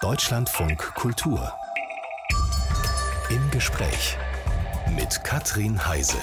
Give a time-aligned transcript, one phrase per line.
[0.00, 1.52] Deutschlandfunk Kultur.
[3.30, 4.16] Im Gespräch
[4.94, 6.18] mit Katrin Heise.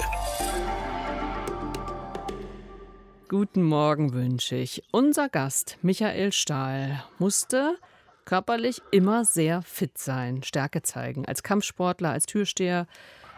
[3.28, 4.82] Guten Morgen wünsche ich.
[4.92, 7.78] Unser Gast, Michael Stahl, musste
[8.24, 11.26] körperlich immer sehr fit sein, Stärke zeigen.
[11.26, 12.88] Als Kampfsportler, als Türsteher,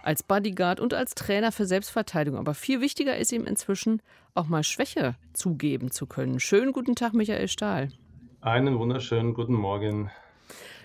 [0.04, 2.38] als Bodyguard und als Trainer für Selbstverteidigung.
[2.38, 4.04] Aber viel wichtiger ist ihm inzwischen
[4.36, 6.40] auch mal Schwäche zugeben zu können.
[6.40, 7.90] Schönen guten Tag, Michael Stahl.
[8.40, 10.12] Einen wunderschönen guten Morgen.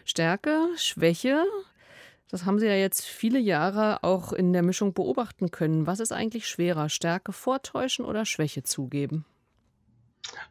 [0.04, 1.44] Stärke, Schwäche,
[2.32, 5.86] das haben Sie ja jetzt viele Jahre auch in der Mischung beobachten können.
[5.86, 9.26] Was ist eigentlich schwerer, Stärke vortäuschen oder Schwäche zugeben?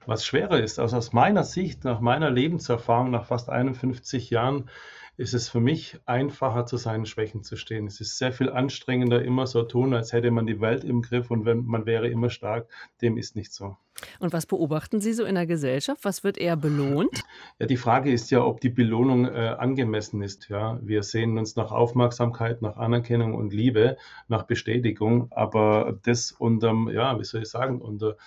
[0.05, 4.69] Was schwerer ist, also aus meiner Sicht, nach meiner Lebenserfahrung, nach fast 51 Jahren,
[5.17, 7.87] ist es für mich einfacher, zu seinen Schwächen zu stehen.
[7.87, 11.31] Es ist sehr viel anstrengender, immer so tun, als hätte man die Welt im Griff
[11.31, 12.67] und wenn man wäre immer stark.
[13.01, 13.77] Dem ist nicht so.
[14.19, 16.03] Und was beobachten Sie so in der Gesellschaft?
[16.03, 17.23] Was wird eher belohnt?
[17.59, 20.49] Ja, die Frage ist ja, ob die Belohnung äh, angemessen ist.
[20.49, 26.73] Ja, wir sehen uns nach Aufmerksamkeit, nach Anerkennung und Liebe, nach Bestätigung, aber das unter,
[26.91, 28.17] ja, wie soll ich sagen, unter,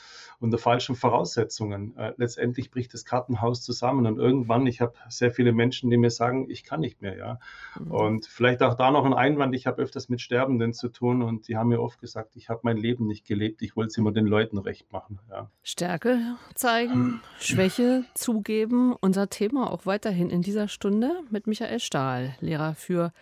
[0.40, 1.96] unter falschen Voraussetzungen.
[1.96, 6.10] Äh, letztendlich bricht das Kartenhaus zusammen und irgendwann, ich habe sehr viele Menschen, die mir
[6.10, 7.16] sagen, ich kann nicht mehr.
[7.16, 7.38] Ja,
[7.78, 7.90] mhm.
[7.90, 9.54] und vielleicht auch da noch ein Einwand.
[9.54, 12.60] Ich habe öfters mit Sterbenden zu tun und die haben mir oft gesagt, ich habe
[12.62, 13.62] mein Leben nicht gelebt.
[13.62, 15.18] Ich wollte es immer den Leuten recht machen.
[15.30, 15.50] Ja.
[15.66, 18.94] Stärke zeigen, Schwäche zugeben.
[19.00, 23.12] Unser Thema auch weiterhin in dieser Stunde mit Michael Stahl, Lehrer für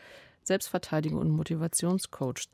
[0.42, 2.48] Selbstverteidigung und Motivationscoach.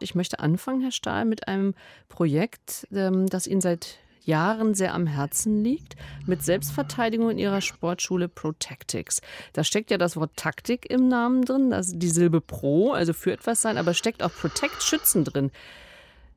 [0.00, 1.74] Ich möchte anfangen, Herr Stahl, mit einem
[2.08, 5.94] Projekt, ähm, das Ihnen seit Jahren sehr am Herzen liegt,
[6.26, 9.20] mit Selbstverteidigung in Ihrer Sportschule Protectics.
[9.52, 13.32] Da steckt ja das Wort Taktik im Namen drin, also die Silbe Pro, also für
[13.32, 15.52] etwas sein, aber steckt auch Protect, Schützen drin.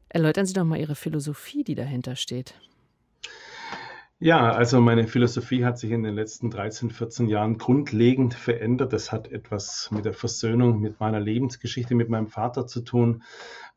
[0.08, 2.54] Erläutern Sie doch mal Ihre Philosophie, die dahinter steht.
[4.24, 8.94] Ja, also meine Philosophie hat sich in den letzten 13, 14 Jahren grundlegend verändert.
[8.94, 13.24] Das hat etwas mit der Versöhnung mit meiner Lebensgeschichte, mit meinem Vater zu tun.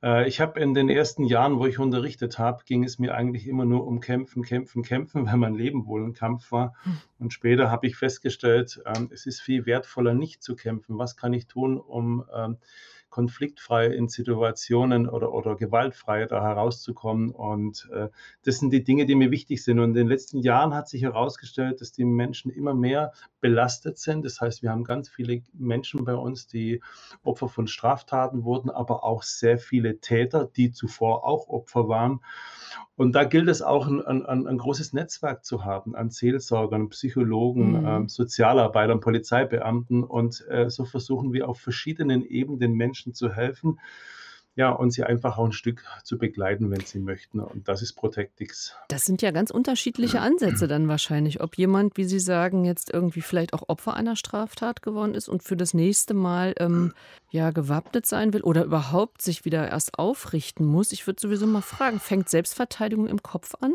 [0.03, 3.49] Äh, ich habe in den ersten Jahren, wo ich unterrichtet habe, ging es mir eigentlich
[3.49, 6.75] immer nur um Kämpfen, Kämpfen, Kämpfen, weil mein Leben wohl ein Kampf war.
[7.19, 10.99] Und später habe ich festgestellt, ähm, es ist viel wertvoller, nicht zu kämpfen.
[10.99, 12.59] Was kann ich tun, um ähm,
[13.14, 17.30] konfliktfrei in Situationen oder, oder gewaltfrei da herauszukommen.
[17.30, 18.08] Und äh,
[18.42, 19.78] das sind die Dinge, die mir wichtig sind.
[19.78, 24.25] Und in den letzten Jahren hat sich herausgestellt, dass die Menschen immer mehr belastet sind.
[24.25, 26.82] Das heißt, wir haben ganz viele Menschen bei uns, die
[27.22, 32.19] Opfer von Straftaten wurden, aber auch sehr viele Täter, die zuvor auch Opfer waren.
[32.97, 37.81] Und da gilt es auch, ein, ein, ein großes Netzwerk zu haben an Seelsorgern, Psychologen,
[37.81, 37.87] mhm.
[37.87, 40.05] ähm, Sozialarbeitern, Polizeibeamten.
[40.05, 43.81] Und äh, so versuchen wir auf verschiedenen Ebenen den Menschen zu helfen
[44.56, 47.41] ja, und sie einfach auch ein Stück zu begleiten, wenn sie möchten.
[47.41, 48.76] Und das ist Protectix.
[48.88, 51.41] Das sind ja ganz unterschiedliche Ansätze dann wahrscheinlich.
[51.41, 55.43] Ob jemand, wie Sie sagen, jetzt irgendwie vielleicht auch Opfer einer Straftat geworden ist und
[55.43, 56.93] für das nächste Mal ähm,
[57.31, 60.93] ja gewappnet sein will oder überhaupt sich wieder erst aufrichten muss.
[60.93, 63.75] Ich würde sowieso mal fragen, fängt Selbstverteidigung im Kopf an?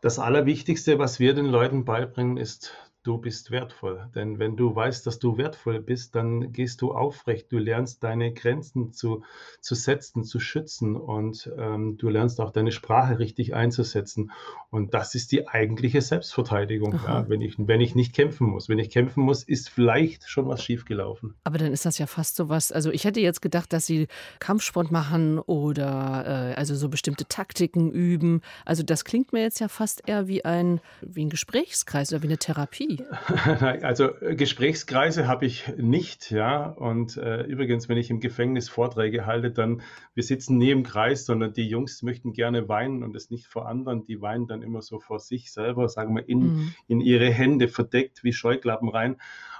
[0.00, 4.08] Das Allerwichtigste, was wir den Leuten beibringen, ist du bist wertvoll.
[4.14, 7.52] Denn wenn du weißt, dass du wertvoll bist, dann gehst du aufrecht.
[7.52, 9.22] Du lernst deine Grenzen zu,
[9.60, 14.32] zu setzen, zu schützen und ähm, du lernst auch deine Sprache richtig einzusetzen.
[14.70, 18.68] Und das ist die eigentliche Selbstverteidigung, ja, wenn, ich, wenn ich nicht kämpfen muss.
[18.68, 21.34] Wenn ich kämpfen muss, ist vielleicht schon was schiefgelaufen.
[21.44, 22.72] Aber dann ist das ja fast so was.
[22.72, 24.08] Also ich hätte jetzt gedacht, dass sie
[24.40, 28.40] Kampfsport machen oder äh, also so bestimmte Taktiken üben.
[28.64, 32.28] Also das klingt mir jetzt ja fast eher wie ein, wie ein Gesprächskreis oder wie
[32.28, 32.93] eine Therapie.
[33.82, 36.66] Also Gesprächskreise habe ich nicht, ja.
[36.66, 39.82] Und äh, übrigens, wenn ich im Gefängnis Vorträge halte, dann
[40.14, 43.68] wir sitzen nie im Kreis, sondern die Jungs möchten gerne weinen und es nicht vor
[43.68, 44.04] anderen.
[44.04, 46.74] Die weinen dann immer so vor sich selber, sagen wir, in, mhm.
[46.88, 49.16] in ihre Hände verdeckt wie Scheuklappen rein.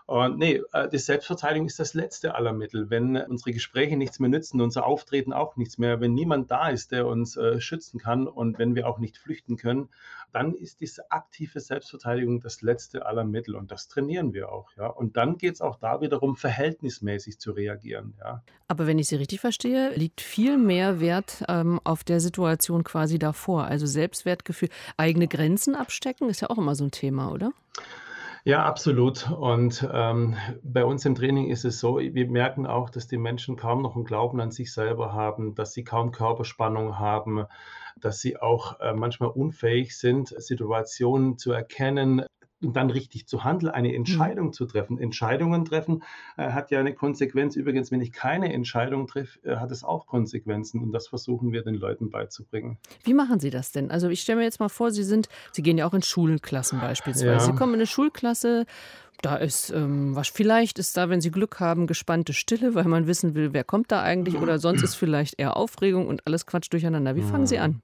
[0.06, 2.90] Und nee, äh, die Selbstverteidigung ist das letzte aller Mittel.
[2.90, 6.92] Wenn unsere Gespräche nichts mehr nützen, unser Auftreten auch nichts mehr, wenn niemand da ist,
[6.92, 9.88] der uns äh, schützen kann und wenn wir auch nicht flüchten können,
[10.34, 14.88] dann ist diese aktive Selbstverteidigung das letzte aller Mittel und das trainieren wir auch, ja.
[14.88, 18.42] Und dann geht es auch da wiederum verhältnismäßig zu reagieren, ja.
[18.66, 23.18] Aber wenn ich Sie richtig verstehe, liegt viel mehr Wert ähm, auf der Situation quasi
[23.18, 23.64] davor.
[23.64, 27.52] Also Selbstwertgefühl, eigene Grenzen abstecken ist ja auch immer so ein Thema, oder?
[28.46, 29.30] Ja, absolut.
[29.30, 33.56] Und ähm, bei uns im Training ist es so, wir merken auch, dass die Menschen
[33.56, 37.46] kaum noch einen Glauben an sich selber haben, dass sie kaum Körperspannung haben,
[37.96, 42.26] dass sie auch äh, manchmal unfähig sind, Situationen zu erkennen,
[42.64, 43.94] und dann richtig zu handeln, eine mhm.
[43.94, 44.52] Entscheidung mhm.
[44.52, 44.98] zu treffen.
[44.98, 46.02] Entscheidungen treffen
[46.36, 47.56] äh, hat ja eine Konsequenz.
[47.56, 50.82] Übrigens, wenn ich keine Entscheidung treffe, äh, hat es auch Konsequenzen.
[50.82, 52.78] Und das versuchen wir den Leuten beizubringen.
[53.02, 53.90] Wie machen Sie das denn?
[53.90, 56.80] Also ich stelle mir jetzt mal vor, Sie sind, Sie gehen ja auch in Schulklassen
[56.80, 57.26] beispielsweise.
[57.26, 57.40] Ja.
[57.40, 58.66] Sie kommen in eine Schulklasse,
[59.22, 63.06] Da ist, ähm, was vielleicht ist da, wenn Sie Glück haben, gespannte Stille, weil man
[63.06, 66.70] wissen will, wer kommt da eigentlich, oder sonst ist vielleicht eher Aufregung und alles Quatsch
[66.70, 67.16] durcheinander.
[67.16, 67.80] Wie fangen Sie an?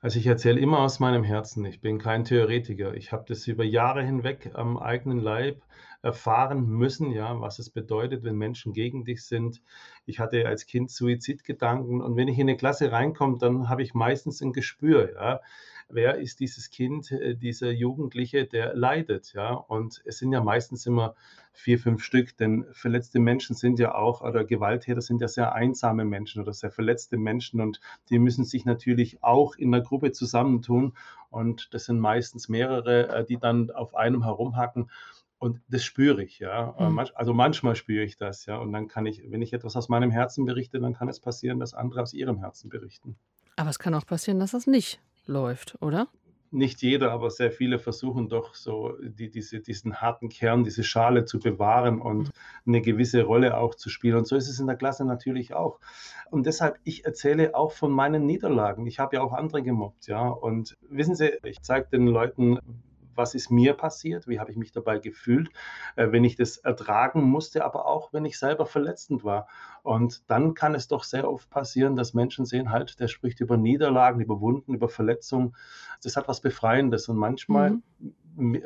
[0.00, 1.64] Also ich erzähle immer aus meinem Herzen.
[1.64, 2.94] Ich bin kein Theoretiker.
[2.94, 5.62] Ich habe das über Jahre hinweg am eigenen Leib
[6.02, 9.60] erfahren müssen, ja, was es bedeutet, wenn Menschen gegen dich sind.
[10.06, 13.94] Ich hatte als Kind Suizidgedanken und wenn ich in eine Klasse reinkomme, dann habe ich
[13.94, 15.40] meistens ein Gespür, ja
[15.88, 19.52] wer ist dieses Kind, äh, dieser Jugendliche, der leidet, ja.
[19.52, 21.14] Und es sind ja meistens immer
[21.52, 26.04] vier, fünf Stück, denn verletzte Menschen sind ja auch, oder Gewalttäter sind ja sehr einsame
[26.04, 27.80] Menschen oder sehr verletzte Menschen und
[28.10, 30.96] die müssen sich natürlich auch in der Gruppe zusammentun
[31.30, 34.90] und das sind meistens mehrere, äh, die dann auf einem herumhacken.
[35.40, 36.74] Und das spüre ich, ja.
[36.80, 36.98] Mhm.
[37.14, 38.56] Also manchmal spüre ich das, ja.
[38.56, 41.60] Und dann kann ich, wenn ich etwas aus meinem Herzen berichte, dann kann es passieren,
[41.60, 43.16] dass andere aus ihrem Herzen berichten.
[43.54, 46.08] Aber es kann auch passieren, dass das nicht läuft, oder?
[46.50, 51.26] Nicht jeder, aber sehr viele versuchen doch so die, diese, diesen harten Kern, diese Schale
[51.26, 52.30] zu bewahren und
[52.66, 54.16] eine gewisse Rolle auch zu spielen.
[54.16, 55.78] Und so ist es in der Klasse natürlich auch.
[56.30, 58.86] Und deshalb, ich erzähle auch von meinen Niederlagen.
[58.86, 60.26] Ich habe ja auch andere gemobbt, ja.
[60.26, 62.58] Und wissen Sie, ich zeige den Leuten,
[63.18, 65.50] was ist mir passiert, wie habe ich mich dabei gefühlt,
[65.96, 69.48] äh, wenn ich das ertragen musste, aber auch wenn ich selber verletzend war.
[69.82, 73.56] Und dann kann es doch sehr oft passieren, dass Menschen sehen, halt, der spricht über
[73.56, 75.54] Niederlagen, über Wunden, über Verletzungen.
[76.02, 77.82] Das hat was Befreiendes und manchmal mhm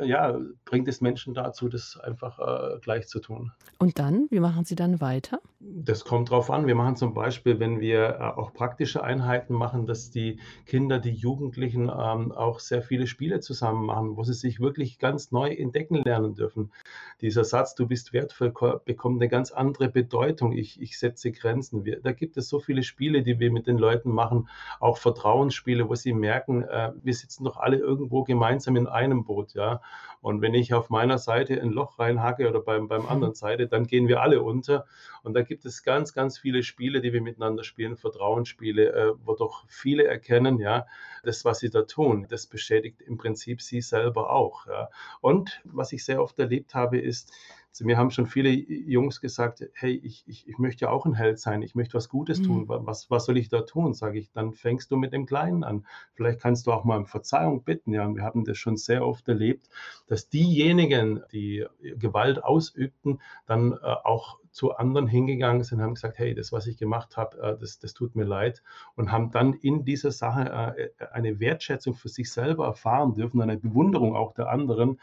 [0.02, 3.52] ja, bringt es Menschen dazu, das einfach äh, gleich zu tun.
[3.78, 5.40] Und dann, wie machen Sie dann weiter?
[5.60, 6.66] Das kommt drauf an.
[6.66, 11.12] Wir machen zum Beispiel, wenn wir äh, auch praktische Einheiten machen, dass die Kinder, die
[11.12, 15.96] Jugendlichen ähm, auch sehr viele Spiele zusammen machen, wo sie sich wirklich ganz neu entdecken
[15.96, 16.72] lernen dürfen.
[17.20, 18.52] Dieser Satz, du bist wertvoll,
[18.84, 20.52] bekommt eine ganz andere Bedeutung.
[20.52, 21.84] Ich, ich setze Grenzen.
[21.84, 24.48] Wir, da gibt es so viele Spiele, die wir mit den Leuten machen,
[24.80, 29.54] auch Vertrauensspiele, wo sie merken, äh, wir sitzen doch alle irgendwo gemeinsam in einem Boot.
[29.54, 29.61] Ja?
[29.62, 29.80] Ja?
[30.20, 33.08] Und wenn ich auf meiner Seite ein Loch reinhacke oder beim, beim mhm.
[33.08, 34.86] anderen Seite, dann gehen wir alle unter.
[35.22, 39.34] Und da gibt es ganz, ganz viele Spiele, die wir miteinander spielen, Vertrauensspiele, äh, wo
[39.34, 40.86] doch viele erkennen, ja,
[41.24, 44.66] das, was sie da tun, das beschädigt im Prinzip sie selber auch.
[44.66, 44.88] Ja?
[45.20, 47.32] Und was ich sehr oft erlebt habe, ist,
[47.72, 51.14] also mir haben schon viele Jungs gesagt, hey, ich, ich, ich möchte ja auch ein
[51.14, 52.44] Held sein, ich möchte was Gutes mhm.
[52.44, 52.64] tun.
[52.68, 53.94] Was, was soll ich da tun?
[53.94, 55.86] Sage ich, dann fängst du mit dem Kleinen an.
[56.12, 57.94] Vielleicht kannst du auch mal um Verzeihung bitten.
[57.94, 59.70] Ja, und wir haben das schon sehr oft erlebt,
[60.06, 61.64] dass diejenigen, die
[61.96, 66.76] Gewalt ausübten, dann äh, auch zu anderen hingegangen sind, haben gesagt, hey, das, was ich
[66.76, 68.62] gemacht habe, äh, das, das tut mir leid
[68.94, 73.56] und haben dann in dieser Sache äh, eine Wertschätzung für sich selber erfahren dürfen, eine
[73.56, 75.00] Bewunderung auch der anderen.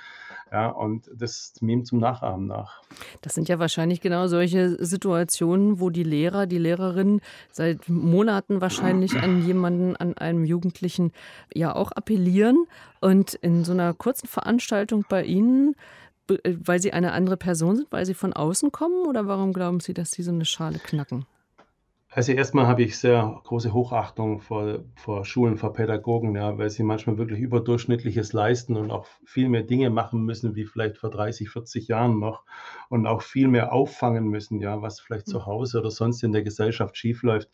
[0.52, 2.82] Ja, und das ihm zum Nachahmen nach.
[3.22, 9.16] Das sind ja wahrscheinlich genau solche Situationen, wo die Lehrer, die Lehrerinnen seit Monaten wahrscheinlich
[9.22, 11.12] an jemanden, an einem Jugendlichen
[11.54, 12.66] ja auch appellieren.
[13.02, 15.76] Und in so einer kurzen Veranstaltung bei Ihnen
[16.30, 19.94] weil sie eine andere Person sind, weil sie von außen kommen oder warum glauben Sie,
[19.94, 21.26] dass sie so eine Schale knacken?
[22.12, 26.82] Also erstmal habe ich sehr große Hochachtung vor, vor Schulen, vor Pädagogen, ja, weil sie
[26.82, 31.52] manchmal wirklich überdurchschnittliches leisten und auch viel mehr Dinge machen müssen, wie vielleicht vor 30,
[31.52, 32.46] 40 Jahren noch
[32.90, 36.42] und auch viel mehr auffangen müssen, ja, was vielleicht zu Hause oder sonst in der
[36.42, 37.48] Gesellschaft schiefläuft.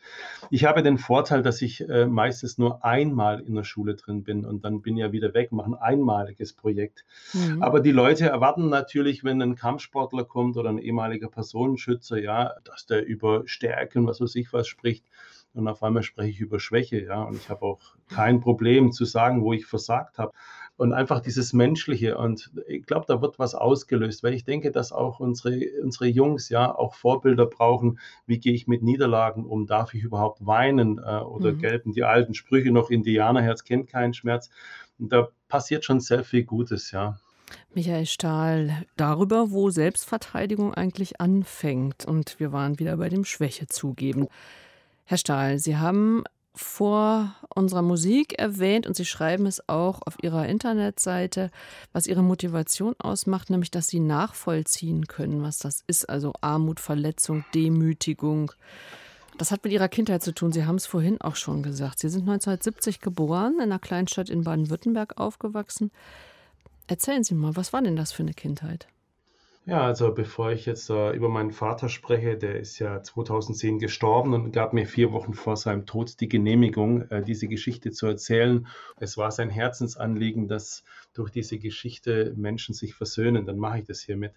[0.49, 4.45] Ich habe den Vorteil, dass ich äh, meistens nur einmal in der Schule drin bin
[4.45, 7.03] und dann bin ich ja wieder weg, mache ein einmaliges Projekt.
[7.33, 7.61] Mhm.
[7.61, 12.85] Aber die Leute erwarten natürlich, wenn ein Kampfsportler kommt oder ein ehemaliger Personenschützer, ja, dass
[12.85, 15.05] der über Stärken, was weiß ich, was spricht.
[15.53, 17.23] Und auf einmal spreche ich über Schwäche, ja.
[17.23, 20.33] Und ich habe auch kein Problem zu sagen, wo ich versagt habe.
[20.77, 22.17] Und einfach dieses Menschliche.
[22.17, 26.49] Und ich glaube, da wird was ausgelöst, weil ich denke, dass auch unsere, unsere Jungs
[26.49, 27.99] ja auch Vorbilder brauchen.
[28.27, 29.65] Wie gehe ich mit Niederlagen um?
[29.65, 30.97] Darf ich überhaupt weinen?
[30.97, 31.59] Äh, oder mhm.
[31.59, 34.49] gelten die alten Sprüche noch, Indianerherz kennt keinen Schmerz.
[34.99, 37.17] Und da passiert schon sehr viel Gutes, ja.
[37.73, 42.05] Michael Stahl, darüber, wo Selbstverteidigung eigentlich anfängt.
[42.05, 44.27] Und wir waren wieder bei dem Schwäche zugeben.
[45.05, 46.23] Herr Stahl, Sie haben
[46.55, 51.51] vor unserer Musik erwähnt und Sie schreiben es auch auf Ihrer Internetseite,
[51.91, 57.43] was Ihre Motivation ausmacht, nämlich dass Sie nachvollziehen können, was das ist, also Armut, Verletzung,
[57.53, 58.51] Demütigung.
[59.37, 60.53] Das hat mit Ihrer Kindheit zu tun.
[60.53, 61.99] Sie haben es vorhin auch schon gesagt.
[61.99, 65.91] Sie sind 1970 geboren, in einer Kleinstadt in Baden-Württemberg aufgewachsen.
[66.87, 68.87] Erzählen Sie mal, was war denn das für eine Kindheit?
[69.67, 74.35] Ja, also bevor ich jetzt äh, über meinen Vater spreche, der ist ja 2010 gestorben
[74.35, 78.67] und gab mir vier Wochen vor seinem Tod die Genehmigung, äh, diese Geschichte zu erzählen.
[78.99, 83.47] Es war sein Herzensanliegen, dass durch diese Geschichte Menschen sich versöhnen.
[83.47, 84.33] Dann mache ich das hiermit.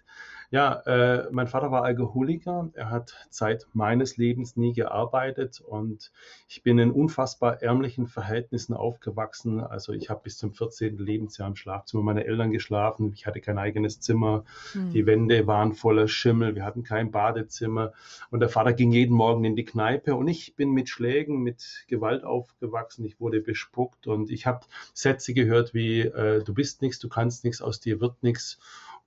[0.51, 2.69] Ja, äh, mein Vater war Alkoholiker.
[2.73, 6.11] Er hat Zeit meines Lebens nie gearbeitet und
[6.47, 9.59] ich bin in unfassbar ärmlichen Verhältnissen aufgewachsen.
[9.59, 10.97] Also ich habe bis zum 14.
[10.97, 13.13] Lebensjahr im Schlafzimmer meiner Eltern geschlafen.
[13.13, 14.43] Ich hatte kein eigenes Zimmer.
[14.73, 14.91] Mhm.
[14.91, 16.55] Die Wände waren voller Schimmel.
[16.55, 17.93] Wir hatten kein Badezimmer.
[18.31, 21.85] Und der Vater ging jeden Morgen in die Kneipe und ich bin mit Schlägen, mit
[21.87, 23.05] Gewalt aufgewachsen.
[23.05, 24.65] Ich wurde bespuckt und ich habe
[24.95, 28.57] Sätze gehört wie, äh, du bist nichts, du kannst nichts, aus dir wird nichts.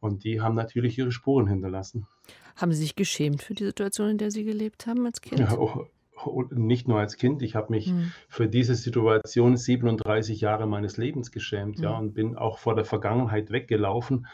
[0.03, 2.09] Und die haben natürlich ihre Spuren hinterlassen.
[2.57, 5.39] Haben Sie sich geschämt für die Situation, in der Sie gelebt haben als Kind?
[5.39, 5.87] Ja, oh,
[6.25, 7.41] oh, nicht nur als Kind.
[7.41, 8.11] Ich habe mich hm.
[8.29, 11.85] für diese Situation 37 Jahre meines Lebens geschämt, hm.
[11.85, 14.27] ja, und bin auch vor der Vergangenheit weggelaufen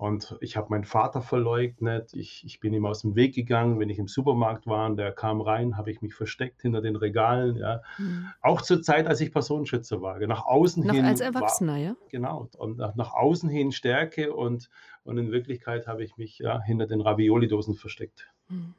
[0.00, 2.14] und ich habe meinen Vater verleugnet.
[2.14, 5.12] Ich, ich bin ihm aus dem Weg gegangen, wenn ich im Supermarkt war und der
[5.12, 7.56] kam rein, habe ich mich versteckt hinter den Regalen.
[7.56, 7.82] Ja.
[7.98, 8.30] Mhm.
[8.40, 10.18] Auch zur Zeit, als ich Personenschützer war.
[10.20, 11.04] Nach außen Noch hin.
[11.04, 11.96] als Erwachsener, war, ja?
[12.08, 12.48] Genau.
[12.56, 14.70] Und nach, nach, außen hin Stärke und,
[15.04, 18.26] und in Wirklichkeit habe ich mich ja, hinter den Ravioli-Dosen versteckt.
[18.48, 18.72] Mhm.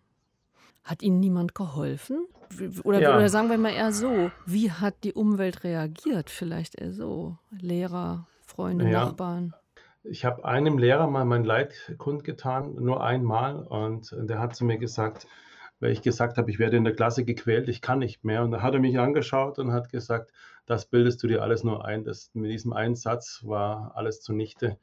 [0.84, 2.26] Hat Ihnen niemand geholfen?
[2.84, 3.16] Oder, ja.
[3.16, 6.32] oder sagen wir mal eher so, wie hat die Umwelt reagiert?
[6.32, 9.06] Vielleicht eher so, Lehrer, Freunde, ja.
[9.06, 9.54] Nachbarn.
[10.04, 13.64] Ich habe einem Lehrer mal mein Leid kundgetan, nur einmal.
[13.64, 15.28] Und der hat zu mir gesagt,
[15.80, 18.44] weil ich gesagt habe, ich werde in der Klasse gequält, ich kann nicht mehr.
[18.44, 20.32] Und da hat er mich angeschaut und hat gesagt,
[20.66, 22.04] das bildest du dir alles nur ein.
[22.04, 24.78] Das, mit diesem einen Satz war alles zunichte.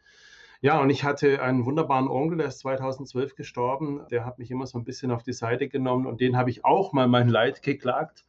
[0.61, 4.01] Ja, und ich hatte einen wunderbaren Onkel, der ist 2012 gestorben.
[4.11, 6.65] Der hat mich immer so ein bisschen auf die Seite genommen und den habe ich
[6.65, 8.25] auch mal mein Leid geklagt.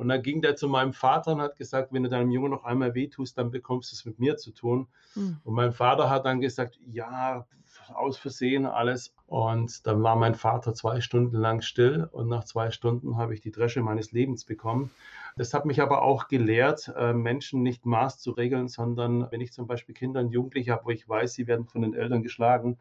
[0.00, 2.64] Und dann ging der zu meinem Vater und hat gesagt, wenn du deinem Jungen noch
[2.64, 4.86] einmal wehtust, dann bekommst du es mit mir zu tun.
[5.14, 5.36] Mhm.
[5.44, 7.46] Und mein Vater hat dann gesagt, ja,
[7.92, 9.14] aus Versehen alles.
[9.26, 13.42] Und dann war mein Vater zwei Stunden lang still und nach zwei Stunden habe ich
[13.42, 14.90] die Dresche meines Lebens bekommen.
[15.36, 19.52] Das hat mich aber auch gelehrt, äh, Menschen nicht Maß zu regeln, sondern wenn ich
[19.52, 22.78] zum Beispiel Kinder und Jugendliche habe, wo ich weiß, sie werden von den Eltern geschlagen,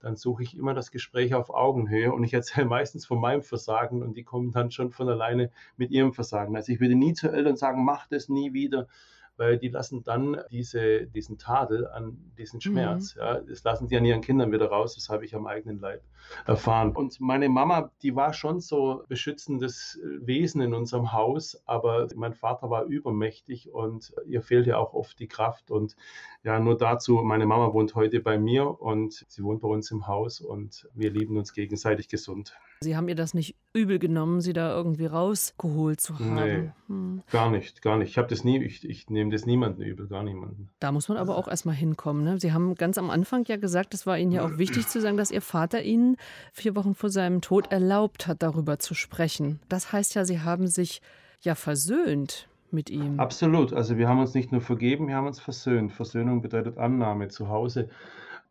[0.00, 4.02] dann suche ich immer das Gespräch auf Augenhöhe und ich erzähle meistens von meinem Versagen
[4.02, 6.56] und die kommen dann schon von alleine mit ihrem Versagen.
[6.56, 8.88] Also ich würde nie zu Eltern sagen, mach das nie wieder,
[9.36, 13.14] weil die lassen dann diese, diesen Tadel an diesen Schmerz.
[13.14, 13.20] Mhm.
[13.20, 14.94] Ja, das lassen die an ihren Kindern wieder raus.
[14.94, 16.02] Das habe ich am eigenen Leib
[16.46, 16.92] erfahren.
[16.92, 22.70] Und meine Mama, die war schon so beschützendes Wesen in unserem Haus, aber mein Vater
[22.70, 25.70] war übermächtig und ihr fehlte auch oft die Kraft.
[25.70, 25.96] Und
[26.42, 30.06] ja, nur dazu, meine Mama wohnt heute bei mir und sie wohnt bei uns im
[30.06, 32.56] Haus und wir lieben uns gegenseitig gesund.
[32.80, 36.34] Sie haben ihr das nicht übel genommen, sie da irgendwie rausgeholt zu haben.
[36.34, 37.22] Nee, hm.
[37.30, 38.10] gar nicht, gar nicht.
[38.10, 40.70] Ich habe das nie, ich, ich nehme das niemanden übel, gar niemanden.
[40.80, 42.24] Da muss man aber auch erstmal hinkommen.
[42.24, 42.40] Ne?
[42.40, 45.16] Sie haben ganz am Anfang ja gesagt, es war Ihnen ja auch wichtig zu sagen,
[45.16, 46.16] dass Ihr Vater Ihnen
[46.52, 49.60] vier Wochen vor seinem Tod erlaubt hat, darüber zu sprechen.
[49.68, 51.02] Das heißt ja, Sie haben sich
[51.42, 53.20] ja versöhnt mit ihm.
[53.20, 53.72] Absolut.
[53.72, 55.92] Also wir haben uns nicht nur vergeben, wir haben uns versöhnt.
[55.92, 57.88] Versöhnung bedeutet Annahme zu Hause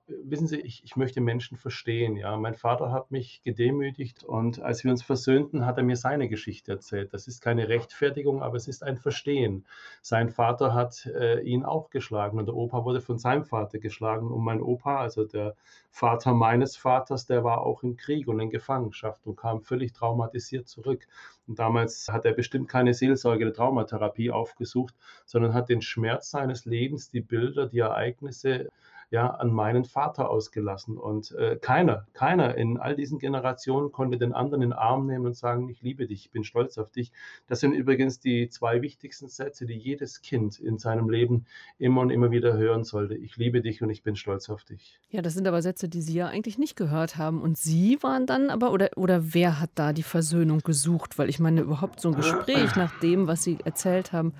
[0.07, 2.15] wissen Sie, ich, ich möchte Menschen verstehen.
[2.15, 6.29] Ja, mein Vater hat mich gedemütigt und als wir uns versöhnten, hat er mir seine
[6.29, 7.13] Geschichte erzählt.
[7.13, 9.65] Das ist keine Rechtfertigung, aber es ist ein Verstehen.
[10.01, 14.31] Sein Vater hat äh, ihn auch geschlagen und der Opa wurde von seinem Vater geschlagen.
[14.31, 15.55] Und mein Opa, also der
[15.89, 20.67] Vater meines Vaters, der war auch im Krieg und in Gefangenschaft und kam völlig traumatisiert
[20.67, 21.07] zurück.
[21.47, 24.93] Und damals hat er bestimmt keine Seelsorge der Traumatherapie aufgesucht,
[25.25, 28.69] sondern hat den Schmerz seines Lebens, die Bilder, die Ereignisse
[29.11, 30.97] ja, an meinen Vater ausgelassen.
[30.97, 35.25] Und äh, keiner, keiner in all diesen Generationen konnte den anderen in den Arm nehmen
[35.25, 37.11] und sagen, ich liebe dich, ich bin stolz auf dich.
[37.47, 41.45] Das sind übrigens die zwei wichtigsten Sätze, die jedes Kind in seinem Leben
[41.77, 43.15] immer und immer wieder hören sollte.
[43.15, 44.99] Ich liebe dich und ich bin stolz auf dich.
[45.09, 47.41] Ja, das sind aber Sätze, die Sie ja eigentlich nicht gehört haben.
[47.41, 51.17] Und Sie waren dann aber, oder, oder wer hat da die Versöhnung gesucht?
[51.17, 54.33] Weil ich meine, überhaupt so ein Gespräch nach dem, was Sie erzählt haben,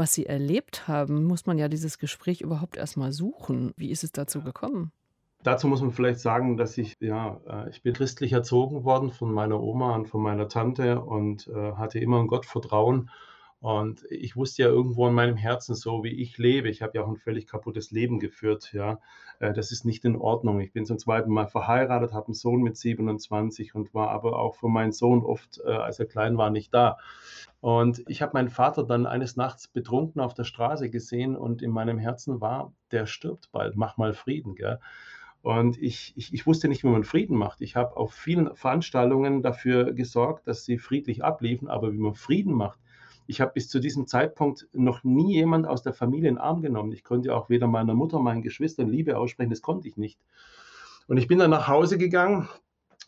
[0.00, 3.74] was Sie erlebt haben, muss man ja dieses Gespräch überhaupt erstmal suchen.
[3.76, 4.92] Wie ist es dazu gekommen?
[5.42, 9.30] Dazu muss man vielleicht sagen, dass ich, ja, äh, ich bin christlich erzogen worden von
[9.30, 13.10] meiner Oma und von meiner Tante und äh, hatte immer ein Gottvertrauen
[13.60, 17.04] und ich wusste ja irgendwo in meinem Herzen, so wie ich lebe, ich habe ja
[17.04, 19.00] auch ein völlig kaputtes Leben geführt, ja,
[19.38, 20.60] äh, das ist nicht in Ordnung.
[20.60, 24.54] Ich bin zum zweiten Mal verheiratet, habe einen Sohn mit 27 und war aber auch
[24.54, 26.96] für meinen Sohn oft, äh, als er klein war, nicht da.
[27.60, 31.70] Und ich habe meinen Vater dann eines Nachts betrunken auf der Straße gesehen und in
[31.70, 34.80] meinem Herzen war, der stirbt bald, mach mal Frieden, gell.
[35.42, 37.60] Und ich, ich, ich, wusste nicht, wie man Frieden macht.
[37.62, 42.52] Ich habe auf vielen Veranstaltungen dafür gesorgt, dass sie friedlich abliefen, aber wie man Frieden
[42.52, 42.78] macht,
[43.30, 46.62] ich habe bis zu diesem Zeitpunkt noch nie jemand aus der Familie in den Arm
[46.62, 46.90] genommen.
[46.90, 50.18] Ich konnte auch weder meiner Mutter, meinen Geschwistern Liebe aussprechen, das konnte ich nicht.
[51.06, 52.48] Und ich bin dann nach Hause gegangen,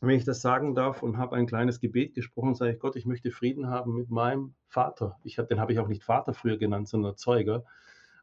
[0.01, 3.05] wenn ich das sagen darf, und habe ein kleines Gebet gesprochen, sage ich, Gott, ich
[3.05, 5.19] möchte Frieden haben mit meinem Vater.
[5.25, 7.65] Ich hab, den habe ich auch nicht Vater früher genannt, sondern Zeuger.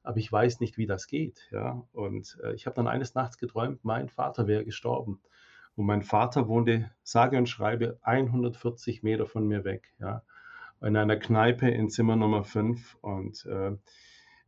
[0.01, 1.49] Aber ich weiß nicht, wie das geht.
[1.51, 1.83] Ja?
[1.91, 5.19] Und äh, ich habe dann eines Nachts geträumt, mein Vater wäre gestorben.
[5.75, 9.93] Und mein Vater wohnte, sage und schreibe, 140 Meter von mir weg.
[9.99, 10.23] Ja?
[10.81, 12.97] In einer Kneipe in Zimmer Nummer 5.
[13.01, 13.71] Und äh,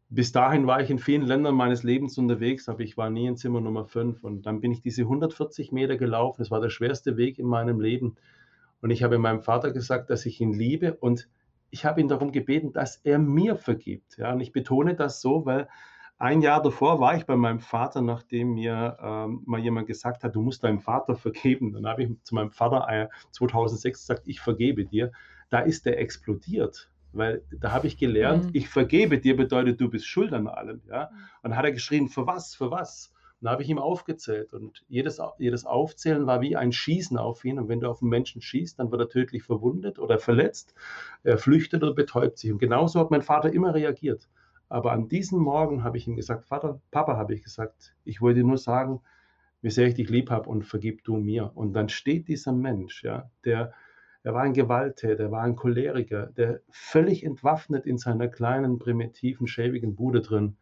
[0.10, 3.38] bis dahin war ich in vielen Ländern meines Lebens unterwegs, aber ich war nie in
[3.38, 4.24] Zimmer Nummer 5.
[4.24, 6.38] Und dann bin ich diese 140 Meter gelaufen.
[6.40, 8.16] Das war der schwerste Weg in meinem Leben.
[8.82, 11.30] Und ich habe meinem Vater gesagt, dass ich ihn liebe und
[11.70, 14.18] ich habe ihn darum gebeten, dass er mir vergibt.
[14.18, 15.70] Ja, und ich betone das so, weil
[16.18, 20.36] ein Jahr davor war ich bei meinem Vater, nachdem mir ähm, mal jemand gesagt hat,
[20.36, 21.74] du musst deinem Vater vergeben.
[21.74, 25.12] Dann habe ich zu meinem Vater äh, 2006 gesagt, ich vergebe dir.
[25.52, 26.90] Da ist er explodiert.
[27.14, 28.52] Weil da habe ich gelernt, mhm.
[28.54, 30.82] ich vergebe dir bedeutet, du bist schuld an allem.
[30.90, 31.10] Ja?
[31.12, 31.18] Mhm.
[31.44, 33.14] Und dann hat er geschrien, für was, für was?
[33.42, 34.54] Und da habe ich ihm aufgezählt.
[34.54, 37.60] Und jedes, jedes Aufzählen war wie ein Schießen auf ihn.
[37.60, 40.74] Und wenn du auf einen Menschen schießt, dann wird er tödlich verwundet oder verletzt,
[41.24, 42.52] er flüchtet oder betäubt sich.
[42.52, 44.30] Und genauso hat mein Vater immer reagiert.
[44.70, 48.42] Aber an diesem Morgen habe ich ihm gesagt, Vater, Papa, habe ich gesagt, ich wollte
[48.42, 49.02] nur sagen,
[49.62, 51.52] wie sehr ich dich lieb habe und vergib du mir.
[51.56, 53.74] Und dann steht dieser Mensch, ja, der
[54.24, 59.48] er war ein Gewalttäter, er war ein Choleriker, der völlig entwaffnet in seiner kleinen, primitiven,
[59.48, 60.58] schäbigen Bude drin.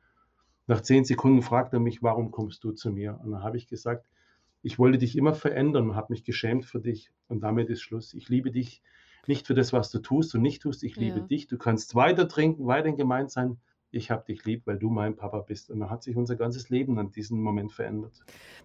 [0.67, 3.19] Nach zehn Sekunden fragt er mich, warum kommst du zu mir?
[3.23, 4.07] Und dann habe ich gesagt,
[4.61, 7.11] ich wollte dich immer verändern und habe mich geschämt für dich.
[7.27, 8.13] Und damit ist Schluss.
[8.13, 8.83] Ich liebe dich
[9.27, 10.83] nicht für das, was du tust und nicht tust.
[10.83, 11.25] Ich liebe ja.
[11.25, 11.47] dich.
[11.47, 13.57] Du kannst weiter trinken, weiter gemeint sein
[13.91, 15.71] ich habe dich lieb, weil du mein Papa bist.
[15.71, 18.13] Und dann hat sich unser ganzes Leben an diesem Moment verändert.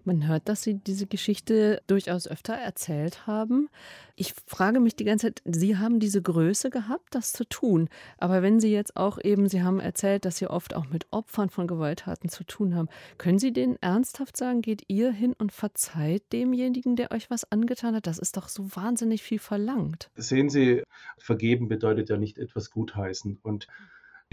[0.05, 3.69] Man hört, dass Sie diese Geschichte durchaus öfter erzählt haben.
[4.17, 7.89] Ich frage mich die ganze Zeit, Sie haben diese Größe gehabt, das zu tun.
[8.19, 11.49] Aber wenn Sie jetzt auch eben, Sie haben erzählt, dass Sie oft auch mit Opfern
[11.49, 16.33] von Gewalttaten zu tun haben, können Sie denen ernsthaft sagen, geht ihr hin und verzeiht
[16.33, 18.07] demjenigen, der euch was angetan hat?
[18.07, 20.11] Das ist doch so wahnsinnig viel verlangt.
[20.17, 20.83] Sehen Sie,
[21.17, 23.39] vergeben bedeutet ja nicht etwas gutheißen.
[23.43, 23.69] Und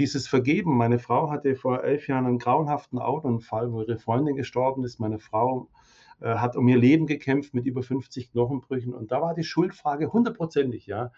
[0.01, 4.83] dieses Vergeben, meine Frau hatte vor elf Jahren einen grauenhaften Autounfall, wo ihre Freundin gestorben
[4.83, 4.99] ist.
[4.99, 5.69] Meine Frau
[6.21, 8.95] äh, hat um ihr Leben gekämpft mit über 50 Knochenbrüchen.
[8.95, 11.11] Und da war die Schuldfrage hundertprozentig, ja.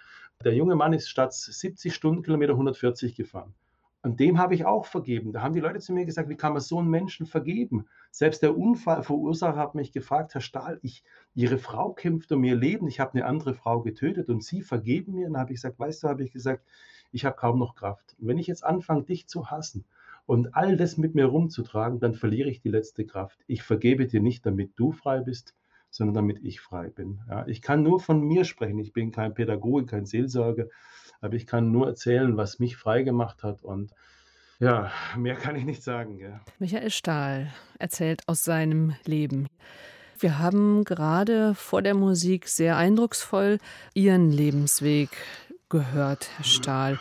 [0.43, 3.53] Der junge Mann ist statt 70 Stundenkilometer 140 gefahren.
[4.01, 5.31] Und dem habe ich auch vergeben.
[5.31, 7.85] Da haben die Leute zu mir gesagt, wie kann man so einen Menschen vergeben?
[8.11, 12.85] Selbst der Unfallverursacher hat mich gefragt, Herr Stahl, ich, Ihre Frau kämpft um ihr Leben,
[12.87, 15.27] ich habe eine andere Frau getötet und Sie vergeben mir.
[15.27, 16.65] Und dann habe ich gesagt, weißt du, habe ich gesagt,
[17.13, 18.15] ich habe kaum noch Kraft.
[18.19, 19.85] Und wenn ich jetzt anfange, dich zu hassen
[20.25, 23.39] und all das mit mir rumzutragen, dann verliere ich die letzte Kraft.
[23.47, 25.53] Ich vergebe dir nicht, damit du frei bist,
[25.89, 27.21] sondern damit ich frei bin.
[27.29, 28.79] Ja, ich kann nur von mir sprechen.
[28.79, 30.65] Ich bin kein Pädagoge, kein Seelsorger,
[31.21, 33.93] aber ich kann nur erzählen, was mich frei gemacht hat und
[34.59, 36.19] ja, mehr kann ich nicht sagen.
[36.19, 36.39] Ja.
[36.57, 39.47] Michael Stahl erzählt aus seinem Leben.
[40.19, 43.57] Wir haben gerade vor der Musik sehr eindrucksvoll
[43.93, 45.09] Ihren Lebensweg
[45.74, 47.00] gehört, Herr Stahl.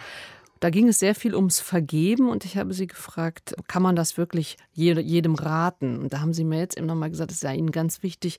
[0.59, 4.17] Da ging es sehr viel ums Vergeben und ich habe Sie gefragt, kann man das
[4.17, 5.99] wirklich jedem raten?
[5.99, 8.39] Und da haben Sie mir jetzt eben nochmal gesagt, es sei Ihnen ganz wichtig,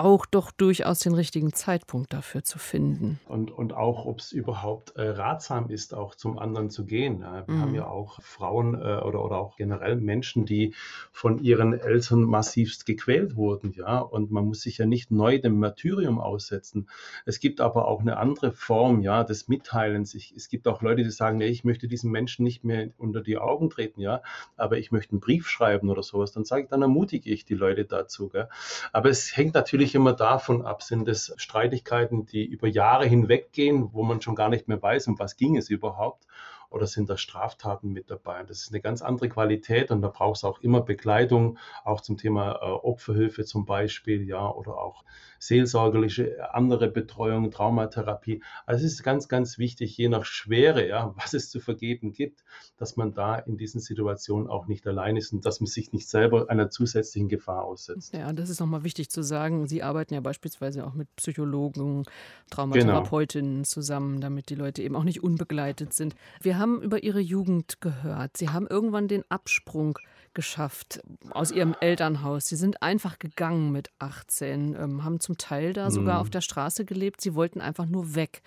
[0.00, 3.20] auch doch durchaus den richtigen Zeitpunkt dafür zu finden.
[3.28, 7.20] Und, und auch, ob es überhaupt äh, ratsam ist, auch zum anderen zu gehen.
[7.20, 7.60] Ja, wir mhm.
[7.60, 10.74] haben ja auch Frauen äh, oder, oder auch generell Menschen, die
[11.12, 13.72] von ihren Eltern massivst gequält wurden.
[13.76, 16.88] Ja, und man muss sich ja nicht neu dem Martyrium aussetzen.
[17.26, 20.14] Es gibt aber auch eine andere Form ja, des Mitteilens.
[20.14, 23.20] Ich, es gibt auch Leute, die sagen, nee, ich möchte diesen Menschen nicht mehr unter
[23.20, 24.22] die Augen treten, ja,
[24.56, 26.32] aber ich möchte einen Brief schreiben oder sowas.
[26.32, 28.28] Dann sage ich, dann ermutige ich die Leute dazu.
[28.28, 28.48] Gell?
[28.92, 33.52] Aber es hängt natürlich natürlich immer davon ab, sind es Streitigkeiten, die über Jahre hinweg
[33.52, 36.26] gehen, wo man schon gar nicht mehr weiß, um was ging es überhaupt
[36.70, 38.42] oder sind da Straftaten mit dabei?
[38.44, 42.16] Das ist eine ganz andere Qualität und da braucht es auch immer Begleitung, auch zum
[42.16, 45.04] Thema äh, Opferhilfe zum Beispiel, ja, oder auch
[45.40, 48.42] seelsorgerliche andere Betreuung, Traumatherapie.
[48.66, 52.44] Also es ist ganz, ganz wichtig, je nach Schwere, ja, was es zu vergeben gibt,
[52.76, 56.08] dass man da in diesen Situationen auch nicht allein ist und dass man sich nicht
[56.08, 58.14] selber einer zusätzlichen Gefahr aussetzt.
[58.14, 59.66] Ja, das ist nochmal wichtig zu sagen.
[59.66, 62.04] Sie arbeiten ja beispielsweise auch mit Psychologen,
[62.50, 63.64] Traumatherapeutinnen genau.
[63.64, 66.14] zusammen, damit die Leute eben auch nicht unbegleitet sind.
[66.42, 68.36] Wir haben über Ihre Jugend gehört.
[68.36, 69.98] Sie haben irgendwann den Absprung
[70.32, 72.46] geschafft aus Ihrem Elternhaus.
[72.46, 76.20] Sie sind einfach gegangen mit 18, ähm, haben zum Teil da sogar mhm.
[76.20, 77.20] auf der Straße gelebt.
[77.20, 78.42] Sie wollten einfach nur weg.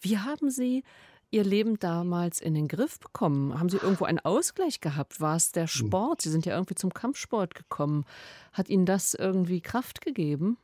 [0.00, 0.82] Wie haben Sie
[1.30, 3.58] Ihr Leben damals in den Griff bekommen?
[3.58, 5.20] Haben Sie irgendwo einen Ausgleich gehabt?
[5.20, 5.68] War es der hm.
[5.68, 6.22] Sport?
[6.22, 8.04] Sie sind ja irgendwie zum Kampfsport gekommen.
[8.52, 10.56] Hat Ihnen das irgendwie Kraft gegeben?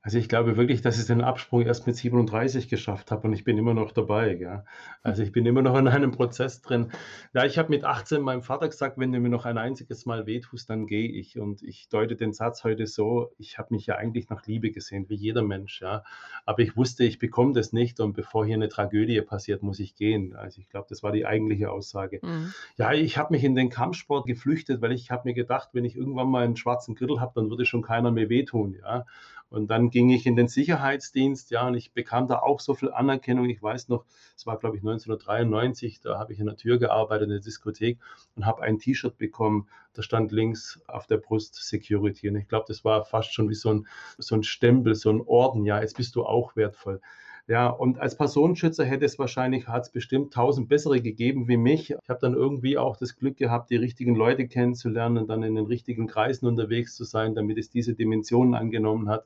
[0.00, 3.42] Also ich glaube wirklich, dass ich den Absprung erst mit 37 geschafft habe und ich
[3.42, 4.36] bin immer noch dabei.
[4.36, 4.64] Gell?
[5.02, 6.92] Also ich bin immer noch in einem Prozess drin.
[7.34, 10.26] Ja, ich habe mit 18 meinem Vater gesagt, wenn du mir noch ein einziges Mal
[10.26, 11.38] wehtust, dann gehe ich.
[11.38, 15.08] Und ich deute den Satz heute so, ich habe mich ja eigentlich nach Liebe gesehen,
[15.08, 15.82] wie jeder Mensch.
[15.82, 16.04] Ja?
[16.46, 19.96] Aber ich wusste, ich bekomme das nicht und bevor hier eine Tragödie passiert, muss ich
[19.96, 20.36] gehen.
[20.36, 22.20] Also ich glaube, das war die eigentliche Aussage.
[22.22, 22.54] Mhm.
[22.76, 25.96] Ja, ich habe mich in den Kampfsport geflüchtet, weil ich habe mir gedacht, wenn ich
[25.96, 28.76] irgendwann mal einen schwarzen Gürtel habe, dann würde schon keiner mehr wehtun.
[28.80, 29.04] Ja?
[29.50, 32.90] Und dann ging ich in den Sicherheitsdienst, ja, und ich bekam da auch so viel
[32.90, 33.48] Anerkennung.
[33.48, 34.04] Ich weiß noch,
[34.36, 37.98] es war, glaube ich, 1993, da habe ich in der Tür gearbeitet, in der Diskothek
[38.36, 42.28] und habe ein T-Shirt bekommen, da stand links auf der Brust Security.
[42.28, 43.86] Und ich glaube, das war fast schon wie so ein,
[44.18, 47.00] so ein Stempel, so ein Orden, ja, jetzt bist du auch wertvoll.
[47.48, 51.90] Ja, und als Personenschützer hätte es wahrscheinlich, hat es bestimmt tausend bessere gegeben wie mich.
[51.90, 55.54] Ich habe dann irgendwie auch das Glück gehabt, die richtigen Leute kennenzulernen und dann in
[55.54, 59.24] den richtigen Kreisen unterwegs zu sein, damit es diese Dimensionen angenommen hat.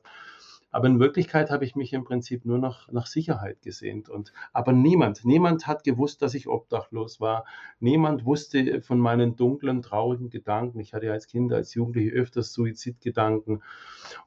[0.73, 4.09] Aber in Wirklichkeit habe ich mich im Prinzip nur noch nach Sicherheit gesehnt.
[4.09, 7.45] Und, aber niemand, niemand hat gewusst, dass ich obdachlos war.
[7.79, 10.79] Niemand wusste von meinen dunklen, traurigen Gedanken.
[10.79, 13.61] Ich hatte als Kind, als Jugendliche öfters Suizidgedanken.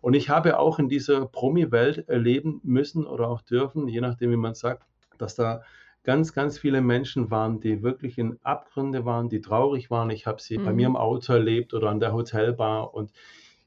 [0.00, 4.36] Und ich habe auch in dieser Promi-Welt erleben müssen oder auch dürfen, je nachdem, wie
[4.36, 4.86] man sagt,
[5.18, 5.62] dass da
[6.04, 10.10] ganz, ganz viele Menschen waren, die wirklich in Abgründe waren, die traurig waren.
[10.10, 10.64] Ich habe sie mhm.
[10.64, 13.10] bei mir im Auto erlebt oder an der Hotelbar und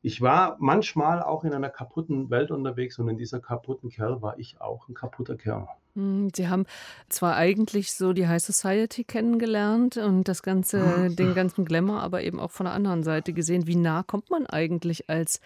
[0.01, 4.39] ich war manchmal auch in einer kaputten Welt unterwegs und in dieser kaputten Kerl war
[4.39, 5.67] ich auch ein kaputter Kerl.
[5.95, 6.65] Hm, Sie haben
[7.09, 12.39] zwar eigentlich so die High Society kennengelernt und das ganze, den ganzen Glamour, aber eben
[12.39, 13.67] auch von der anderen Seite gesehen.
[13.67, 15.41] Wie nah kommt man eigentlich als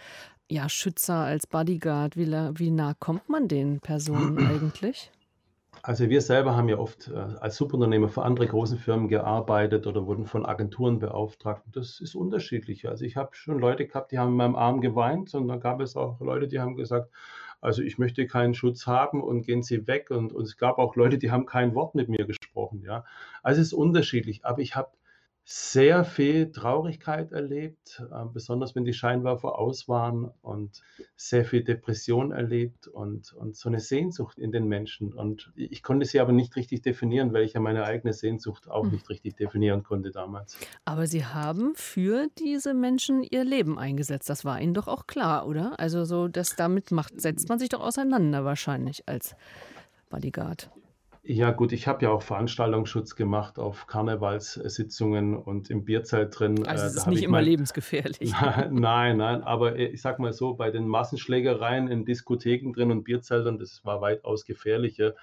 [0.49, 2.15] ja, Schützer, als Bodyguard?
[2.15, 5.11] Wie, wie nah kommt man den Personen eigentlich?
[5.85, 10.05] Also wir selber haben ja oft äh, als Subunternehmer für andere große Firmen gearbeitet oder
[10.07, 11.61] wurden von Agenturen beauftragt.
[11.73, 12.87] Das ist unterschiedlich.
[12.87, 15.81] Also ich habe schon Leute gehabt, die haben in meinem Arm geweint und dann gab
[15.81, 17.11] es auch Leute, die haben gesagt,
[17.59, 20.09] also ich möchte keinen Schutz haben und gehen Sie weg.
[20.09, 22.81] Und, und es gab auch Leute, die haben kein Wort mit mir gesprochen.
[22.85, 23.03] Ja,
[23.41, 24.45] also es ist unterschiedlich.
[24.45, 24.89] Aber ich habe
[25.45, 30.81] sehr viel Traurigkeit erlebt, äh, besonders wenn die Scheinwerfer aus waren und
[31.17, 35.13] sehr viel Depression erlebt und, und so eine Sehnsucht in den Menschen.
[35.13, 38.83] Und ich konnte sie aber nicht richtig definieren, weil ich ja meine eigene Sehnsucht auch
[38.83, 38.91] hm.
[38.91, 40.57] nicht richtig definieren konnte damals.
[40.85, 44.29] Aber Sie haben für diese Menschen ihr Leben eingesetzt.
[44.29, 45.77] Das war Ihnen doch auch klar, oder?
[45.77, 49.35] Also so, dass damit macht, setzt man sich doch auseinander wahrscheinlich als
[50.09, 50.69] Bodyguard.
[51.25, 56.67] Ja, gut, ich habe ja auch Veranstaltungsschutz gemacht auf Karnevalssitzungen und im Bierzelt drin.
[56.67, 57.45] Also, es äh, ist nicht immer mein...
[57.45, 58.33] lebensgefährlich.
[58.71, 63.57] nein, nein, aber ich sag mal so, bei den Massenschlägereien in Diskotheken drin und Bierzeltern,
[63.57, 65.15] das war weitaus gefährlicher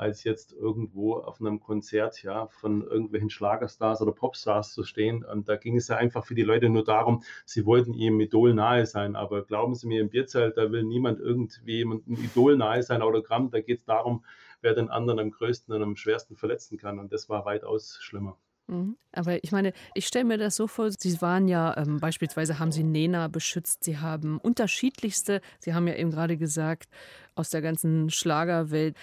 [0.00, 5.24] als jetzt irgendwo auf einem Konzert ja, von irgendwelchen Schlagerstars oder Popstars zu stehen.
[5.24, 8.54] Und da ging es ja einfach für die Leute nur darum, sie wollten ihrem Idol
[8.54, 9.14] nahe sein.
[9.14, 13.50] Aber glauben Sie mir, im Bierzelt, da will niemand irgendwie ein Idol nahe sein, Autogramm.
[13.50, 14.24] Da geht es darum,
[14.62, 16.98] wer den anderen am größten und am schwersten verletzen kann.
[16.98, 18.38] Und das war weitaus schlimmer.
[18.70, 18.96] Mhm.
[19.12, 22.72] Aber ich meine, ich stelle mir das so vor, Sie waren ja ähm, beispielsweise, haben
[22.72, 26.88] Sie Nena beschützt, Sie haben unterschiedlichste, Sie haben ja eben gerade gesagt,
[27.34, 28.96] aus der ganzen Schlagerwelt.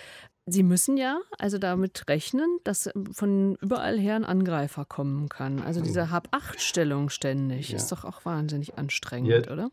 [0.46, 5.62] Sie müssen ja also damit rechnen, dass von überall her ein Angreifer kommen kann.
[5.62, 7.76] Also diese Hab-Acht-Stellung ständig ja.
[7.76, 9.52] ist doch auch wahnsinnig anstrengend, ja.
[9.52, 9.70] oder?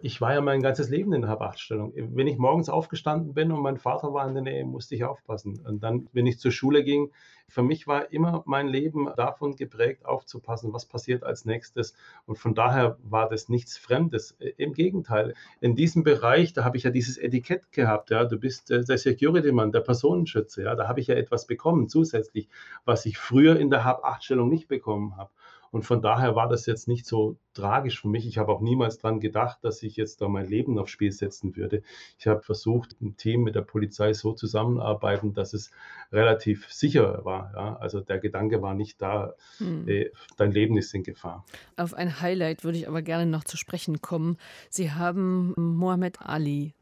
[0.00, 1.92] Ich war ja mein ganzes Leben in der Habachtstellung.
[1.94, 5.60] Wenn ich morgens aufgestanden bin und mein Vater war in der Nähe, musste ich aufpassen.
[5.66, 7.10] Und dann, wenn ich zur Schule ging,
[7.48, 11.94] für mich war immer mein Leben davon geprägt, aufzupassen, was passiert als nächstes.
[12.26, 14.36] Und von daher war das nichts Fremdes.
[14.56, 18.10] Im Gegenteil, in diesem Bereich, da habe ich ja dieses Etikett gehabt.
[18.10, 20.64] Ja, du bist der Security-Mann, der Personenschütze.
[20.64, 22.48] Ja, da habe ich ja etwas bekommen zusätzlich,
[22.84, 25.30] was ich früher in der Hab-8-Stellung nicht bekommen habe.
[25.70, 28.26] Und von daher war das jetzt nicht so tragisch für mich.
[28.26, 31.56] Ich habe auch niemals daran gedacht, dass ich jetzt da mein Leben aufs Spiel setzen
[31.56, 31.82] würde.
[32.18, 35.70] Ich habe versucht, ein Team mit der Polizei so zusammenarbeiten, dass es
[36.12, 37.52] relativ sicher war.
[37.54, 37.76] Ja?
[37.76, 39.88] Also der Gedanke war nicht da, hm.
[39.88, 41.44] äh, dein Leben ist in Gefahr.
[41.76, 44.36] Auf ein Highlight würde ich aber gerne noch zu sprechen kommen.
[44.70, 46.74] Sie haben Mohammed Ali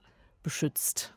[0.43, 1.15] beschützt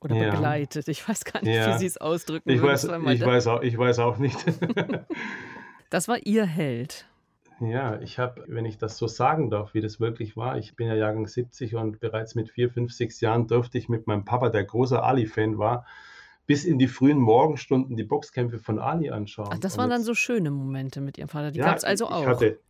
[0.00, 0.30] oder ja.
[0.30, 0.88] begleitet.
[0.88, 1.74] Ich weiß gar nicht, ja.
[1.74, 2.50] wie Sie es ausdrücken.
[2.50, 4.38] Ich, weiß, ich, weiß auch, ich weiß auch nicht.
[5.90, 7.06] das war Ihr Held.
[7.60, 10.86] Ja, ich habe, wenn ich das so sagen darf, wie das wirklich war, ich bin
[10.86, 14.48] ja Jahrgang 70 und bereits mit vier, fünf, sechs Jahren durfte ich mit meinem Papa,
[14.48, 15.84] der großer Ali-Fan war,
[16.46, 19.50] bis in die frühen Morgenstunden die Boxkämpfe von Ali anschauen.
[19.52, 21.50] Ach, das waren dann so schöne Momente mit Ihrem Vater.
[21.50, 22.26] Die ja, gab es also auch.
[22.26, 22.60] Hatte,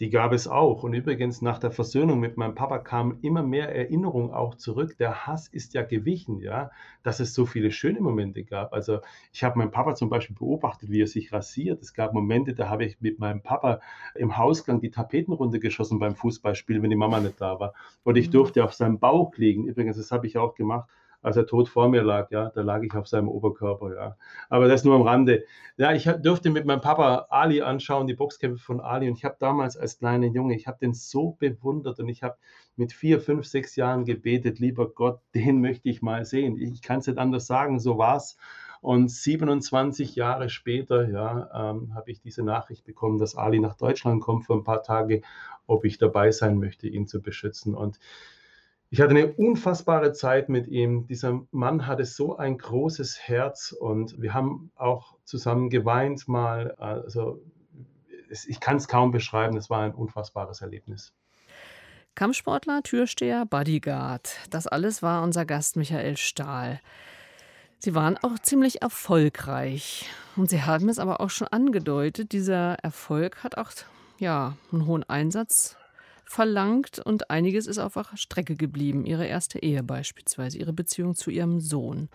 [0.00, 0.82] die gab es auch.
[0.82, 4.96] Und übrigens, nach der Versöhnung mit meinem Papa kamen immer mehr Erinnerungen auch zurück.
[4.98, 6.70] Der Hass ist ja gewichen, ja,
[7.04, 8.72] dass es so viele schöne Momente gab.
[8.72, 8.98] Also
[9.32, 11.80] ich habe meinen Papa zum Beispiel beobachtet, wie er sich rasiert.
[11.80, 13.80] Es gab Momente, da habe ich mit meinem Papa
[14.16, 17.72] im Hausgang die Tapeten runtergeschossen beim Fußballspiel, wenn die Mama nicht da war.
[18.02, 18.32] Und ich mhm.
[18.32, 19.66] durfte auf seinem Bauch liegen.
[19.68, 20.88] Übrigens, das habe ich auch gemacht
[21.24, 24.16] als er tot vor mir lag, ja, da lag ich auf seinem Oberkörper, ja.
[24.50, 25.44] Aber das nur am Rande.
[25.78, 29.36] Ja, ich durfte mit meinem Papa Ali anschauen, die Boxkämpfe von Ali, und ich habe
[29.40, 32.36] damals als kleiner Junge, ich habe den so bewundert und ich habe
[32.76, 36.58] mit vier, fünf, sechs Jahren gebetet, lieber Gott, den möchte ich mal sehen.
[36.58, 38.36] Ich kann es nicht anders sagen, so war's.
[38.82, 44.20] Und 27 Jahre später ja, ähm, habe ich diese Nachricht bekommen, dass Ali nach Deutschland
[44.20, 45.22] kommt für ein paar Tage,
[45.66, 47.74] ob ich dabei sein möchte, ihn zu beschützen.
[47.74, 47.98] Und
[48.94, 51.08] ich hatte eine unfassbare Zeit mit ihm.
[51.08, 56.76] Dieser Mann hatte so ein großes Herz und wir haben auch zusammen geweint mal.
[56.78, 57.42] Also
[58.46, 59.56] ich kann es kaum beschreiben.
[59.56, 61.12] Es war ein unfassbares Erlebnis.
[62.14, 64.36] Kampfsportler, Türsteher, Bodyguard.
[64.50, 66.80] Das alles war unser Gast Michael Stahl.
[67.80, 70.08] Sie waren auch ziemlich erfolgreich.
[70.36, 73.72] Und Sie haben es aber auch schon angedeutet, dieser Erfolg hat auch
[74.20, 75.76] ja, einen hohen Einsatz
[76.24, 79.06] verlangt und einiges ist auf der Strecke geblieben.
[79.06, 82.08] Ihre erste Ehe beispielsweise, ihre Beziehung zu ihrem Sohn.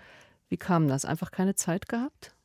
[0.50, 1.06] Wie kam das?
[1.06, 2.36] Einfach keine Zeit gehabt?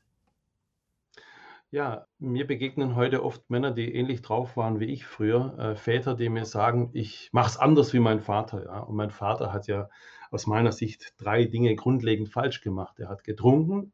[1.71, 5.59] Ja, mir begegnen heute oft Männer, die ähnlich drauf waren wie ich früher.
[5.59, 8.65] Äh, Väter, die mir sagen, ich mache es anders wie mein Vater.
[8.65, 8.79] Ja?
[8.81, 9.89] Und mein Vater hat ja
[10.31, 13.01] aus meiner Sicht drei Dinge grundlegend falsch gemacht.
[13.01, 13.93] Er hat getrunken,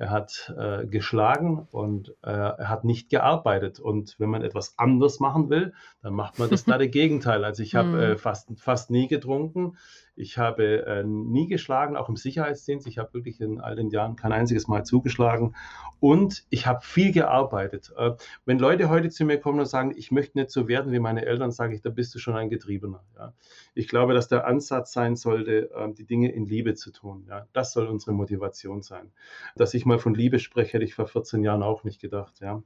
[0.00, 3.78] er hat äh, geschlagen und äh, er hat nicht gearbeitet.
[3.80, 7.44] Und wenn man etwas anders machen will, dann macht man das gerade Gegenteil.
[7.44, 8.18] Also ich habe äh, hm.
[8.18, 9.76] fast, fast nie getrunken.
[10.20, 12.86] Ich habe äh, nie geschlagen, auch im Sicherheitsdienst.
[12.86, 15.56] Ich habe wirklich in all den Jahren kein einziges Mal zugeschlagen.
[15.98, 17.92] Und ich habe viel gearbeitet.
[17.96, 18.12] Äh,
[18.44, 21.24] wenn Leute heute zu mir kommen und sagen, ich möchte nicht so werden wie meine
[21.24, 23.02] Eltern, sage ich, da bist du schon ein Getriebener.
[23.16, 23.32] Ja?
[23.74, 27.26] Ich glaube, dass der Ansatz sein sollte, äh, die Dinge in Liebe zu tun.
[27.28, 27.46] Ja?
[27.52, 29.12] Das soll unsere Motivation sein.
[29.56, 32.40] Dass ich mal von Liebe spreche, hätte ich vor 14 Jahren auch nicht gedacht.
[32.40, 32.62] Ja,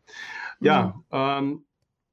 [0.60, 1.04] ja mhm.
[1.12, 1.64] ähm,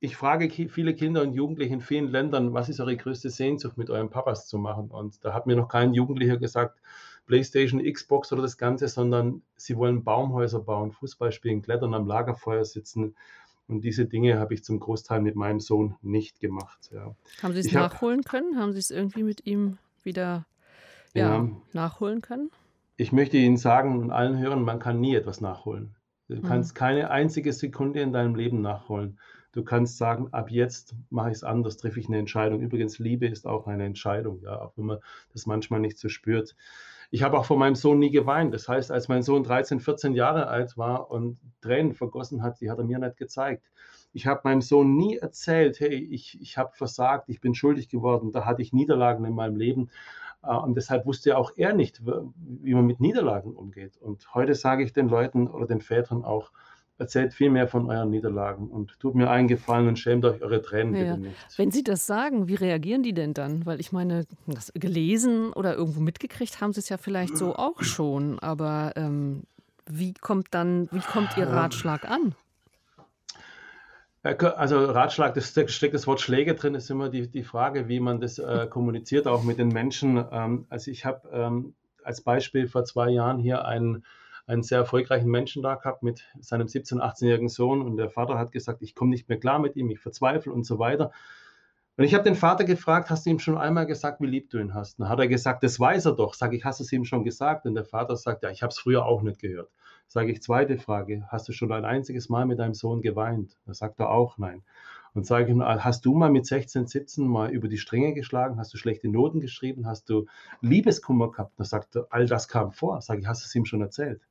[0.03, 3.91] ich frage viele Kinder und Jugendliche in vielen Ländern, was ist eure größte Sehnsucht, mit
[3.91, 4.89] euren Papas zu machen?
[4.89, 6.81] Und da hat mir noch kein Jugendlicher gesagt,
[7.27, 12.65] PlayStation, Xbox oder das Ganze, sondern sie wollen Baumhäuser bauen, Fußball spielen, klettern, am Lagerfeuer
[12.65, 13.15] sitzen.
[13.67, 16.89] Und diese Dinge habe ich zum Großteil mit meinem Sohn nicht gemacht.
[16.91, 17.15] Ja.
[17.43, 18.57] Haben Sie es nachholen hab, können?
[18.57, 20.47] Haben Sie es irgendwie mit ihm wieder
[21.13, 22.49] ja, ja, nachholen können?
[22.97, 25.95] Ich möchte Ihnen sagen und allen hören, man kann nie etwas nachholen.
[26.27, 26.41] Du mhm.
[26.41, 29.19] kannst keine einzige Sekunde in deinem Leben nachholen.
[29.51, 32.61] Du kannst sagen, ab jetzt mache ich es anders, treffe ich eine Entscheidung.
[32.61, 34.99] Übrigens, Liebe ist auch eine Entscheidung, ja, auch wenn man
[35.33, 36.55] das manchmal nicht so spürt.
[37.13, 38.53] Ich habe auch vor meinem Sohn nie geweint.
[38.53, 42.71] Das heißt, als mein Sohn 13, 14 Jahre alt war und Tränen vergossen hat, die
[42.71, 43.69] hat er mir nicht gezeigt.
[44.13, 48.31] Ich habe meinem Sohn nie erzählt, hey, ich, ich habe versagt, ich bin schuldig geworden,
[48.31, 49.89] da hatte ich Niederlagen in meinem Leben.
[50.41, 53.97] Äh, und deshalb wusste auch er nicht, wie man mit Niederlagen umgeht.
[53.97, 56.51] Und heute sage ich den Leuten oder den Vätern auch,
[57.01, 60.61] erzählt viel mehr von euren Niederlagen und tut mir einen Gefallen und schämt euch eure
[60.61, 61.15] Tränen ja.
[61.15, 61.57] bitte nicht.
[61.57, 63.65] Wenn Sie das sagen, wie reagieren die denn dann?
[63.65, 67.81] Weil ich meine, das gelesen oder irgendwo mitgekriegt haben Sie es ja vielleicht so auch
[67.81, 69.43] schon, aber ähm,
[69.89, 72.35] wie kommt dann, wie kommt Ihr Ratschlag an?
[74.23, 78.21] Also Ratschlag, das steckt das Wort Schläge drin, ist immer die, die Frage, wie man
[78.21, 80.23] das äh, kommuniziert, auch mit den Menschen.
[80.31, 84.05] Ähm, also ich habe ähm, als Beispiel vor zwei Jahren hier einen
[84.51, 88.51] einen sehr erfolgreichen Menschen da gehabt mit seinem 17-, 18-jährigen Sohn und der Vater hat
[88.51, 91.11] gesagt, ich komme nicht mehr klar mit ihm, ich verzweifle und so weiter.
[91.97, 94.57] Und ich habe den Vater gefragt, hast du ihm schon einmal gesagt, wie lieb du
[94.59, 94.99] ihn hast?
[94.99, 96.33] Dann hat er gesagt, das weiß er doch.
[96.33, 97.65] Sage ich, hast du es ihm schon gesagt?
[97.65, 99.69] Und der Vater sagt, ja, ich habe es früher auch nicht gehört.
[100.07, 103.57] Sage ich, zweite Frage, hast du schon ein einziges Mal mit deinem Sohn geweint?
[103.65, 104.63] Da sagt er auch nein.
[105.13, 108.57] Und sage ich ihm, hast du mal mit 16, 17 mal über die Stränge geschlagen?
[108.57, 109.85] Hast du schlechte Noten geschrieben?
[109.85, 110.25] Hast du
[110.61, 111.59] Liebeskummer gehabt?
[111.59, 113.01] Da sagt er, all das kam vor.
[113.01, 114.21] Sage ich, hast du es ihm schon erzählt?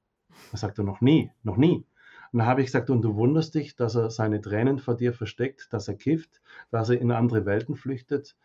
[0.52, 1.84] Da sagt er, noch nie, noch nie.
[2.32, 5.12] Und da habe ich gesagt, und du wunderst dich, dass er seine Tränen vor dir
[5.12, 6.40] versteckt, dass er kifft,
[6.70, 8.36] dass er in andere Welten flüchtet.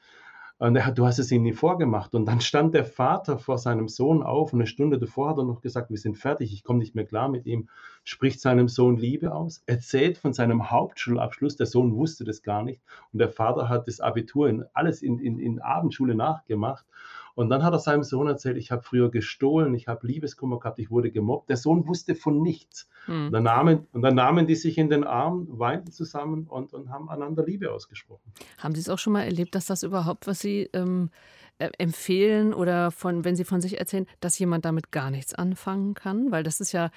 [0.58, 2.16] Und er hat, du hast es ihm nie vorgemacht.
[2.16, 5.44] Und dann stand der Vater vor seinem Sohn auf und eine Stunde davor hat er
[5.44, 7.70] noch gesagt, wir sind fertig, ich komme nicht mehr klar mit ihm,
[8.06, 12.82] spricht seinem Sohn Liebe aus, erzählt von seinem Hauptschulabschluss, der Sohn wusste das gar nicht.
[13.12, 16.86] Und der Vater hat das Abitur in alles in, in, in Abendschule nachgemacht.
[17.34, 20.80] Und dann hat er seinem Sohn erzählt, ich habe früher gestohlen, ich habe Liebeskummer gehabt,
[20.80, 21.50] ich wurde gemobbt.
[21.50, 22.88] Der Sohn wusste von nichts.
[23.08, 23.26] Mhm.
[23.26, 26.90] Und, dann nahmen, und dann nahmen die sich in den Arm, weinten zusammen und, und
[26.90, 28.32] haben einander Liebe ausgesprochen.
[28.60, 31.10] Haben Sie es auch schon mal erlebt, dass das überhaupt, was Sie ähm,
[31.58, 35.94] äh, empfehlen oder von, wenn Sie von sich erzählen, dass jemand damit gar nichts anfangen
[35.94, 36.32] kann?
[36.32, 36.90] Weil das ist ja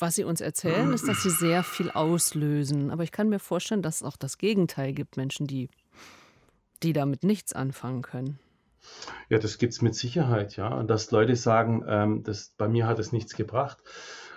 [0.00, 2.90] was Sie uns erzählen, ist, dass Sie sehr viel auslösen.
[2.90, 5.68] Aber ich kann mir vorstellen, dass es auch das Gegenteil gibt, Menschen, die,
[6.82, 8.38] die damit nichts anfangen können.
[9.28, 10.68] Ja, das gibt es mit Sicherheit, ja.
[10.68, 13.78] Und dass Leute sagen, ähm, das, bei mir hat es nichts gebracht.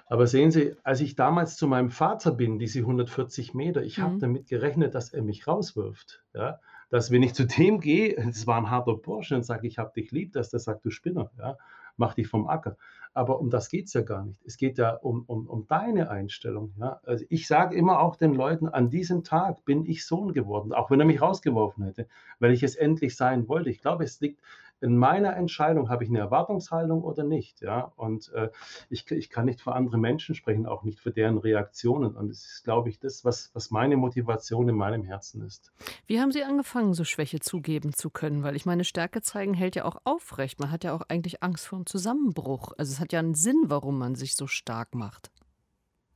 [0.05, 4.01] Aber sehen Sie, als ich damals zu meinem Vater bin, diese 140 Meter, ich mhm.
[4.03, 6.23] habe damit gerechnet, dass er mich rauswirft.
[6.33, 6.59] Ja?
[6.89, 9.91] Dass wenn ich zu dem gehe, das war ein harter Bursche und sage, ich habe
[9.95, 11.57] dich lieb, dass der sagt, du Spinner, ja?
[11.97, 12.77] mach dich vom Acker.
[13.13, 14.41] Aber um das geht es ja gar nicht.
[14.43, 16.73] Es geht ja um, um, um deine Einstellung.
[16.79, 16.99] Ja?
[17.03, 20.89] Also ich sage immer auch den Leuten, an diesem Tag bin ich Sohn geworden, auch
[20.89, 22.07] wenn er mich rausgeworfen hätte,
[22.39, 23.69] weil ich es endlich sein wollte.
[23.69, 24.41] Ich glaube, es liegt
[24.83, 27.61] in meiner Entscheidung, habe ich eine Erwartungshaltung oder nicht.
[27.61, 27.93] Ja?
[27.95, 28.49] Und äh,
[28.89, 32.15] ich, ich kann nicht für andere Menschen sprechen, auch nicht für deren Reaktionen.
[32.15, 35.71] Und es ist, glaube ich, das, was, was meine Motivation in meinem Herzen ist.
[36.05, 38.43] Wie haben Sie angefangen, so Schwäche zugeben zu können?
[38.43, 40.59] Weil ich meine, Stärke zeigen hält ja auch aufrecht.
[40.59, 42.73] Man hat ja auch eigentlich Angst vor einem Zusammenbruch.
[42.77, 45.31] Also es hat ja einen Sinn, warum man sich so stark macht.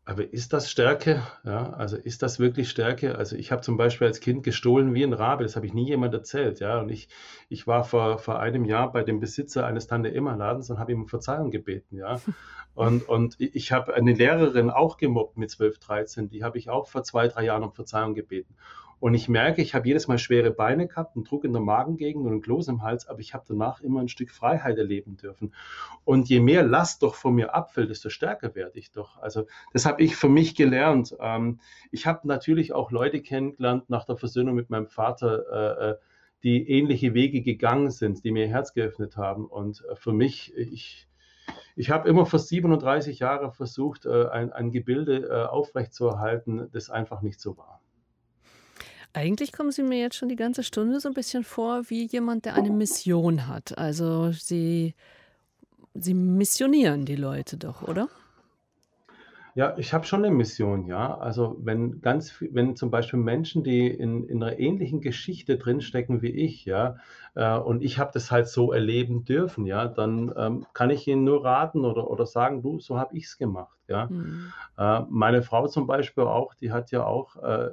[0.08, 1.22] Aber ist das Stärke?
[1.44, 3.18] Ja, also ist das wirklich Stärke?
[3.18, 5.86] Also ich habe zum Beispiel als Kind gestohlen wie ein Rabe, das habe ich nie
[5.86, 6.62] jemand erzählt.
[6.62, 7.10] Ja, und ich,
[7.50, 11.08] ich war vor, vor einem Jahr bei dem Besitzer eines Tante-Emma-Ladens und habe ihm um
[11.10, 11.98] Verzeihung gebeten.
[11.98, 12.22] Ja,
[12.74, 16.88] und, und ich habe eine Lehrerin auch gemobbt mit 12, 13, die habe ich auch
[16.88, 18.56] vor zwei, drei Jahren um Verzeihung gebeten.
[19.00, 22.26] Und ich merke, ich habe jedes Mal schwere Beine gehabt, einen Druck in der Magengegend
[22.26, 25.54] und einen Kloß im Hals, aber ich habe danach immer ein Stück Freiheit erleben dürfen.
[26.04, 29.18] Und je mehr Last doch von mir abfällt, desto stärker werde ich doch.
[29.22, 31.16] Also das habe ich für mich gelernt.
[31.20, 31.60] Ähm,
[31.92, 35.96] ich habe natürlich auch Leute kennengelernt nach der Versöhnung mit meinem Vater, äh, äh,
[36.44, 39.46] die ähnliche Wege gegangen sind, die mir ihr Herz geöffnet haben.
[39.46, 41.08] Und äh, für mich, ich,
[41.76, 47.56] ich habe immer vor 37 Jahren versucht, ein, ein Gebilde aufrechtzuerhalten, das einfach nicht so
[47.56, 47.82] war.
[49.18, 52.46] Eigentlich kommen Sie mir jetzt schon die ganze Stunde so ein bisschen vor wie jemand,
[52.46, 53.76] der eine Mission hat.
[53.76, 54.94] Also Sie,
[55.96, 58.10] Sie missionieren die Leute doch, oder?
[59.56, 61.18] Ja, ich habe schon eine Mission, ja.
[61.18, 66.30] Also wenn ganz, wenn zum Beispiel Menschen, die in, in einer ähnlichen Geschichte drinstecken wie
[66.30, 66.98] ich, ja,
[67.44, 71.46] und ich habe das halt so erleben dürfen, ja, dann ähm, kann ich ihnen nur
[71.46, 74.08] raten oder, oder sagen, du, so habe ich es gemacht, ja.
[74.08, 74.54] Mhm.
[74.78, 77.70] Äh, meine Frau zum Beispiel auch, die hat ja auch äh,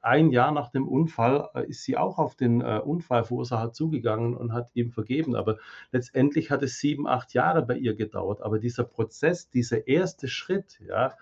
[0.00, 4.52] ein Jahr nach dem Unfall äh, ist sie auch auf den äh, Unfallverursacher zugegangen und
[4.52, 5.36] hat ihm vergeben.
[5.36, 5.58] Aber
[5.92, 8.42] letztendlich hat es sieben, acht Jahre bei ihr gedauert.
[8.42, 11.14] Aber dieser Prozess, dieser erste Schritt, ja,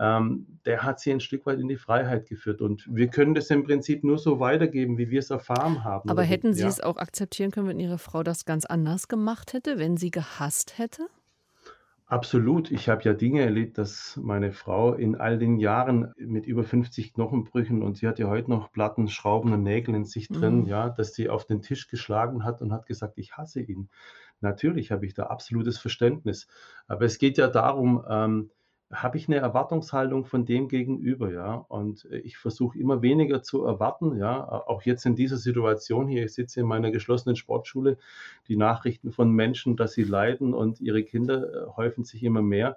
[0.00, 2.62] der hat sie ein Stück weit in die Freiheit geführt.
[2.62, 6.08] Und wir können das im Prinzip nur so weitergeben, wie wir es erfahren haben.
[6.08, 6.68] Aber hätten Sie ja.
[6.68, 10.78] es auch akzeptieren können, wenn Ihre Frau das ganz anders gemacht hätte, wenn sie gehasst
[10.78, 11.06] hätte?
[12.06, 12.70] Absolut.
[12.70, 17.12] Ich habe ja Dinge erlebt, dass meine Frau in all den Jahren mit über 50
[17.12, 20.66] Knochenbrüchen und sie hat ja heute noch Platten, Schrauben und Nägel in sich drin, mhm.
[20.66, 23.90] ja, dass sie auf den Tisch geschlagen hat und hat gesagt, ich hasse ihn.
[24.40, 26.48] Natürlich habe ich da absolutes Verständnis.
[26.88, 28.50] Aber es geht ja darum, ähm,
[28.92, 31.54] habe ich eine Erwartungshaltung von dem gegenüber, ja.
[31.68, 34.48] Und äh, ich versuche immer weniger zu erwarten, ja.
[34.48, 37.98] Auch jetzt in dieser Situation hier, ich sitze in meiner geschlossenen Sportschule,
[38.48, 42.76] die Nachrichten von Menschen, dass sie leiden und ihre Kinder äh, häufen sich immer mehr.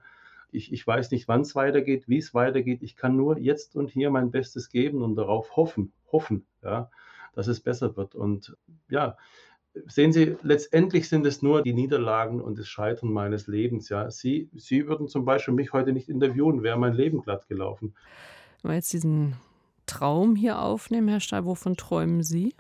[0.52, 2.84] Ich, ich weiß nicht, wann es weitergeht, wie es weitergeht.
[2.84, 6.92] Ich kann nur jetzt und hier mein Bestes geben und darauf hoffen, hoffen, ja,
[7.34, 8.14] dass es besser wird.
[8.14, 8.56] Und
[8.88, 9.18] ja,
[9.88, 13.90] sehen Sie, letztendlich sind es nur die Niederlagen und das Scheitern meines Lebens.
[13.90, 17.96] Ja, Sie, Sie würden zum Beispiel mich heute nicht interviewen, wäre mein Leben glatt gelaufen.
[18.62, 19.36] Wenn wir jetzt diesen
[19.86, 22.56] Traum hier aufnehmen, Herr Stahl, wovon träumen Sie?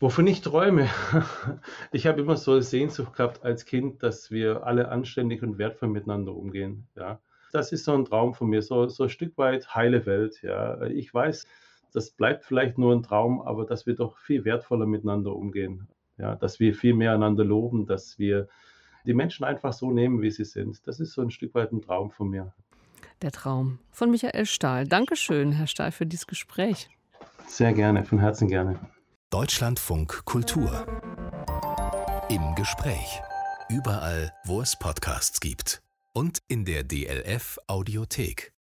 [0.00, 0.88] Wovon ich träume?
[1.92, 6.34] Ich habe immer so Sehnsucht gehabt als Kind, dass wir alle anständig und wertvoll miteinander
[6.34, 6.86] umgehen.
[6.96, 7.20] Ja,
[7.52, 10.40] das ist so ein Traum von mir, so, so ein Stück weit heile Welt.
[10.42, 11.46] Ja, ich weiß,
[11.92, 15.88] das bleibt vielleicht nur ein Traum, aber dass wir doch viel wertvoller miteinander umgehen
[16.20, 18.48] ja, dass wir viel mehr einander loben, dass wir
[19.06, 20.86] die Menschen einfach so nehmen, wie sie sind.
[20.86, 22.52] Das ist so ein Stück weit ein Traum von mir.
[23.22, 24.86] Der Traum von Michael Stahl.
[24.86, 26.88] Dankeschön, Herr Stahl, für dieses Gespräch.
[27.46, 28.78] Sehr gerne, von Herzen gerne.
[29.30, 30.86] Deutschlandfunk Kultur.
[32.28, 33.20] Im Gespräch.
[33.68, 35.80] Überall, wo es Podcasts gibt.
[36.12, 38.52] Und in der DLF Audiothek.